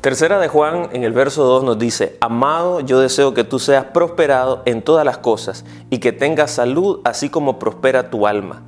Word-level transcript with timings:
Tercera 0.00 0.38
de 0.38 0.48
Juan 0.48 0.88
en 0.92 1.04
el 1.04 1.12
verso 1.12 1.44
2 1.44 1.62
nos 1.62 1.78
dice, 1.78 2.16
Amado, 2.22 2.80
yo 2.80 3.00
deseo 3.00 3.34
que 3.34 3.44
tú 3.44 3.58
seas 3.58 3.84
prosperado 3.84 4.62
en 4.64 4.80
todas 4.80 5.04
las 5.04 5.18
cosas 5.18 5.66
y 5.90 5.98
que 5.98 6.12
tengas 6.12 6.52
salud 6.52 7.00
así 7.04 7.28
como 7.28 7.58
prospera 7.58 8.08
tu 8.08 8.26
alma. 8.26 8.62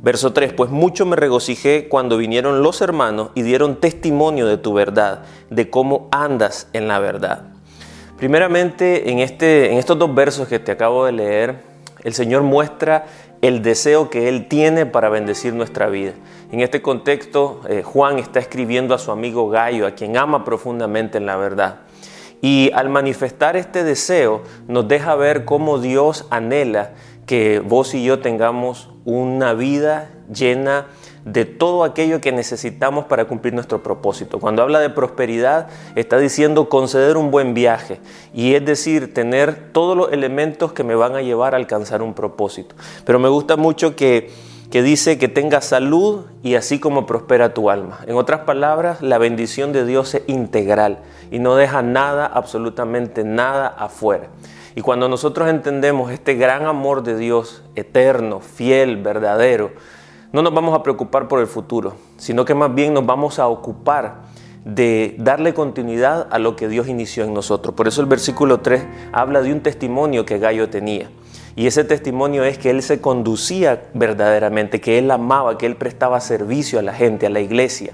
Verso 0.00 0.32
3, 0.32 0.52
pues 0.52 0.70
mucho 0.70 1.06
me 1.06 1.16
regocijé 1.16 1.88
cuando 1.88 2.16
vinieron 2.16 2.62
los 2.62 2.82
hermanos 2.82 3.30
y 3.34 3.42
dieron 3.42 3.80
testimonio 3.80 4.46
de 4.46 4.58
tu 4.58 4.72
verdad, 4.72 5.24
de 5.50 5.68
cómo 5.70 6.08
andas 6.12 6.68
en 6.72 6.86
la 6.86 7.00
verdad. 7.00 7.46
Primeramente, 8.16 9.10
en, 9.10 9.18
este, 9.18 9.72
en 9.72 9.78
estos 9.78 9.98
dos 9.98 10.14
versos 10.14 10.46
que 10.46 10.60
te 10.60 10.70
acabo 10.70 11.04
de 11.04 11.12
leer, 11.12 11.69
el 12.04 12.14
Señor 12.14 12.42
muestra 12.42 13.06
el 13.42 13.62
deseo 13.62 14.10
que 14.10 14.28
Él 14.28 14.48
tiene 14.48 14.86
para 14.86 15.08
bendecir 15.08 15.54
nuestra 15.54 15.88
vida. 15.88 16.12
En 16.52 16.60
este 16.60 16.82
contexto, 16.82 17.60
eh, 17.68 17.82
Juan 17.82 18.18
está 18.18 18.38
escribiendo 18.38 18.94
a 18.94 18.98
su 18.98 19.10
amigo 19.10 19.48
Gallo, 19.48 19.86
a 19.86 19.92
quien 19.92 20.16
ama 20.16 20.44
profundamente 20.44 21.18
en 21.18 21.26
la 21.26 21.36
verdad. 21.36 21.80
Y 22.42 22.70
al 22.74 22.88
manifestar 22.88 23.56
este 23.56 23.84
deseo, 23.84 24.42
nos 24.66 24.88
deja 24.88 25.14
ver 25.14 25.44
cómo 25.44 25.78
Dios 25.78 26.26
anhela 26.30 26.92
que 27.30 27.60
vos 27.60 27.94
y 27.94 28.02
yo 28.02 28.18
tengamos 28.18 28.88
una 29.04 29.54
vida 29.54 30.10
llena 30.34 30.88
de 31.24 31.44
todo 31.44 31.84
aquello 31.84 32.20
que 32.20 32.32
necesitamos 32.32 33.04
para 33.04 33.26
cumplir 33.26 33.54
nuestro 33.54 33.84
propósito. 33.84 34.40
Cuando 34.40 34.62
habla 34.62 34.80
de 34.80 34.90
prosperidad, 34.90 35.68
está 35.94 36.18
diciendo 36.18 36.68
conceder 36.68 37.16
un 37.16 37.30
buen 37.30 37.54
viaje 37.54 38.00
y 38.34 38.54
es 38.54 38.66
decir, 38.66 39.14
tener 39.14 39.70
todos 39.70 39.96
los 39.96 40.10
elementos 40.10 40.72
que 40.72 40.82
me 40.82 40.96
van 40.96 41.14
a 41.14 41.22
llevar 41.22 41.54
a 41.54 41.58
alcanzar 41.58 42.02
un 42.02 42.14
propósito. 42.14 42.74
Pero 43.04 43.20
me 43.20 43.28
gusta 43.28 43.56
mucho 43.56 43.94
que, 43.94 44.32
que 44.72 44.82
dice 44.82 45.16
que 45.16 45.28
tenga 45.28 45.60
salud 45.60 46.24
y 46.42 46.56
así 46.56 46.80
como 46.80 47.06
prospera 47.06 47.54
tu 47.54 47.70
alma. 47.70 48.00
En 48.08 48.16
otras 48.16 48.40
palabras, 48.40 49.02
la 49.02 49.18
bendición 49.18 49.72
de 49.72 49.86
Dios 49.86 50.16
es 50.16 50.22
integral 50.26 50.98
y 51.30 51.38
no 51.38 51.54
deja 51.54 51.80
nada, 51.80 52.26
absolutamente 52.26 53.22
nada 53.22 53.68
afuera. 53.68 54.30
Y 54.74 54.82
cuando 54.82 55.08
nosotros 55.08 55.48
entendemos 55.48 56.12
este 56.12 56.34
gran 56.34 56.66
amor 56.66 57.02
de 57.02 57.16
Dios, 57.16 57.62
eterno, 57.74 58.40
fiel, 58.40 58.96
verdadero, 59.02 59.72
no 60.32 60.42
nos 60.42 60.54
vamos 60.54 60.78
a 60.78 60.82
preocupar 60.82 61.26
por 61.26 61.40
el 61.40 61.48
futuro, 61.48 61.94
sino 62.16 62.44
que 62.44 62.54
más 62.54 62.72
bien 62.72 62.94
nos 62.94 63.04
vamos 63.04 63.40
a 63.40 63.48
ocupar 63.48 64.30
de 64.64 65.16
darle 65.18 65.54
continuidad 65.54 66.28
a 66.30 66.38
lo 66.38 66.54
que 66.54 66.68
Dios 66.68 66.86
inició 66.86 67.24
en 67.24 67.34
nosotros. 67.34 67.74
Por 67.74 67.88
eso 67.88 68.00
el 68.00 68.06
versículo 68.06 68.60
3 68.60 68.84
habla 69.12 69.42
de 69.42 69.52
un 69.52 69.60
testimonio 69.60 70.24
que 70.24 70.38
Gallo 70.38 70.68
tenía. 70.68 71.10
Y 71.56 71.66
ese 71.66 71.82
testimonio 71.82 72.44
es 72.44 72.58
que 72.58 72.70
él 72.70 72.82
se 72.82 73.00
conducía 73.00 73.82
verdaderamente, 73.94 74.80
que 74.80 74.98
él 74.98 75.10
amaba, 75.10 75.58
que 75.58 75.66
él 75.66 75.76
prestaba 75.76 76.20
servicio 76.20 76.78
a 76.78 76.82
la 76.82 76.94
gente, 76.94 77.26
a 77.26 77.30
la 77.30 77.40
iglesia. 77.40 77.92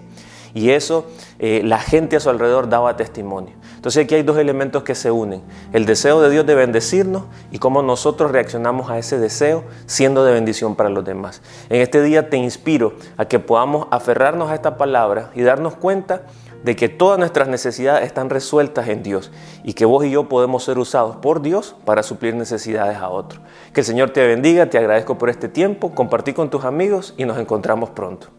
Y 0.55 0.71
eso 0.71 1.07
eh, 1.39 1.63
la 1.65 1.79
gente 1.79 2.17
a 2.17 2.21
su 2.21 2.31
alrededor 2.31 2.69
daba 2.69 2.97
testimonio. 2.97 3.55
Entonces 3.87 4.03
aquí 4.03 4.17
hay 4.17 4.25
dos 4.25 4.37
elementos 4.37 4.83
que 4.83 4.97
se 4.97 5.13
unen. 5.13 5.43
El 5.73 5.87
deseo 5.87 6.21
de 6.21 6.29
Dios 6.29 6.45
de 6.45 6.57
bendecirnos 6.57 7.23
y 7.53 7.61
cómo 7.61 7.83
nosotros 7.83 8.33
reaccionamos 8.33 8.91
a 8.91 8.99
ese 8.99 9.17
deseo 9.17 9.63
siendo 9.87 10.25
de 10.25 10.33
bendición 10.33 10.75
para 10.75 10.89
los 10.89 11.05
demás. 11.05 11.41
En 11.69 11.81
este 11.81 12.03
día 12.03 12.29
te 12.29 12.37
inspiro 12.37 12.95
a 13.17 13.27
que 13.27 13.39
podamos 13.39 13.87
aferrarnos 13.93 14.51
a 14.51 14.57
esta 14.57 14.77
palabra 14.77 15.31
y 15.37 15.43
darnos 15.43 15.77
cuenta 15.77 16.23
de 16.65 16.75
que 16.75 16.89
todas 16.89 17.17
nuestras 17.21 17.47
necesidades 17.47 18.05
están 18.05 18.29
resueltas 18.29 18.89
en 18.89 19.05
Dios 19.05 19.31
y 19.63 19.75
que 19.75 19.85
vos 19.85 20.05
y 20.05 20.11
yo 20.11 20.29
podemos 20.29 20.65
ser 20.65 20.81
usados 20.81 21.19
por 21.19 21.41
Dios 21.41 21.77
para 21.85 22.03
suplir 22.03 22.35
necesidades 22.35 22.97
a 22.97 23.09
otros. 23.09 23.41
Que 23.73 23.83
el 23.83 23.87
Señor 23.87 24.11
te 24.11 24.27
bendiga, 24.27 24.69
te 24.69 24.79
agradezco 24.79 25.17
por 25.17 25.31
este 25.31 25.49
tiempo, 25.49 25.95
compartí 25.95 26.33
con 26.33 26.51
tus 26.51 26.65
amigos 26.65 27.15
y 27.17 27.25
nos 27.25 27.39
encontramos 27.39 27.91
pronto. 27.91 28.36